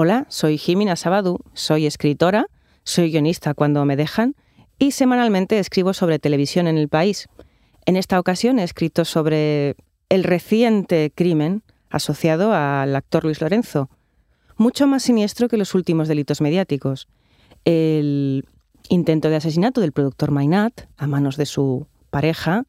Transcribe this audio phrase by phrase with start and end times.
[0.00, 2.46] Hola, soy Jimena Sabadú, soy escritora,
[2.84, 4.36] soy guionista cuando me dejan
[4.78, 7.26] y semanalmente escribo sobre televisión en el país.
[7.84, 9.74] En esta ocasión he escrito sobre
[10.08, 13.90] el reciente crimen asociado al actor Luis Lorenzo,
[14.56, 17.08] mucho más siniestro que los últimos delitos mediáticos.
[17.64, 18.46] El
[18.90, 22.66] intento de asesinato del productor Mainat a manos de su pareja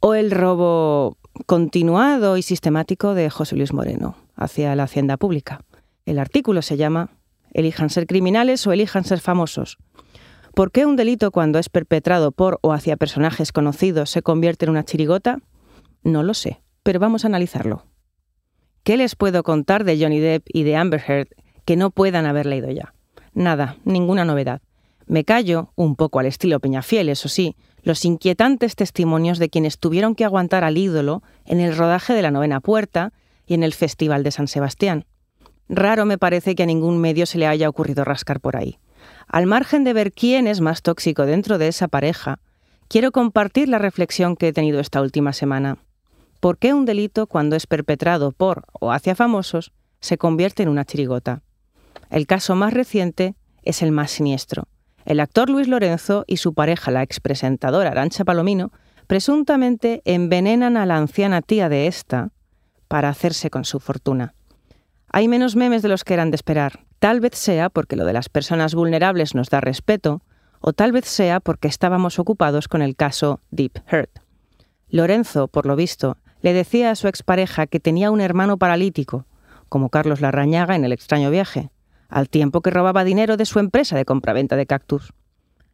[0.00, 1.16] o el robo
[1.46, 5.62] continuado y sistemático de José Luis Moreno hacia la hacienda pública.
[6.06, 7.10] El artículo se llama
[7.52, 9.78] Elijan ser criminales o elijan ser famosos.
[10.54, 14.70] ¿Por qué un delito cuando es perpetrado por o hacia personajes conocidos se convierte en
[14.70, 15.38] una chirigota?
[16.02, 17.86] No lo sé, pero vamos a analizarlo.
[18.82, 21.28] ¿Qué les puedo contar de Johnny Depp y de Amber Heard
[21.64, 22.94] que no puedan haber leído ya?
[23.32, 24.60] Nada, ninguna novedad.
[25.06, 30.14] Me callo, un poco al estilo Peñafiel, eso sí, los inquietantes testimonios de quienes tuvieron
[30.14, 33.12] que aguantar al ídolo en el rodaje de la novena puerta
[33.46, 35.06] y en el Festival de San Sebastián.
[35.74, 38.78] Raro me parece que a ningún medio se le haya ocurrido rascar por ahí.
[39.26, 42.40] Al margen de ver quién es más tóxico dentro de esa pareja,
[42.88, 45.78] quiero compartir la reflexión que he tenido esta última semana.
[46.40, 50.84] ¿Por qué un delito, cuando es perpetrado por o hacia famosos, se convierte en una
[50.84, 51.40] chirigota?
[52.10, 54.64] El caso más reciente es el más siniestro.
[55.06, 58.72] El actor Luis Lorenzo y su pareja, la expresentadora Arancha Palomino,
[59.06, 62.28] presuntamente envenenan a la anciana tía de esta
[62.88, 64.34] para hacerse con su fortuna.
[65.14, 66.86] Hay menos memes de los que eran de esperar.
[66.98, 70.22] Tal vez sea porque lo de las personas vulnerables nos da respeto,
[70.60, 74.10] o tal vez sea porque estábamos ocupados con el caso Deep Hurt.
[74.88, 79.26] Lorenzo, por lo visto, le decía a su expareja que tenía un hermano paralítico,
[79.68, 81.70] como Carlos Larrañaga en El extraño viaje,
[82.08, 85.12] al tiempo que robaba dinero de su empresa de compraventa de cactus.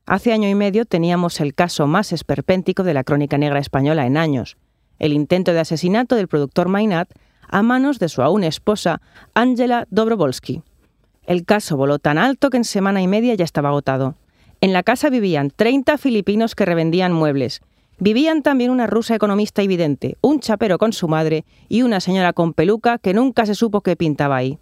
[0.05, 4.17] Hace año y medio teníamos el caso más esperpéntico de la crónica negra española en
[4.17, 4.57] años,
[4.99, 7.09] el intento de asesinato del productor Mainat
[7.49, 9.01] a manos de su aún esposa,
[9.35, 10.63] Angela Dobrovolsky.
[11.27, 14.15] El caso voló tan alto que en semana y media ya estaba agotado.
[14.61, 17.61] En la casa vivían 30 filipinos que revendían muebles.
[17.99, 22.55] Vivían también una rusa economista evidente, un chapero con su madre y una señora con
[22.55, 24.59] peluca que nunca se supo qué pintaba ahí.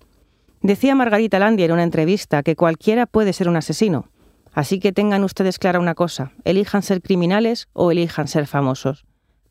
[0.63, 4.09] Decía Margarita Landia en una entrevista que cualquiera puede ser un asesino.
[4.53, 9.05] Así que tengan ustedes clara una cosa, elijan ser criminales o elijan ser famosos.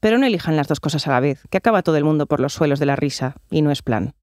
[0.06, 2.40] Pero no elijan las dos cosas a la vez, que acaba todo el mundo por
[2.40, 4.14] los suelos de la risa, y no es plan.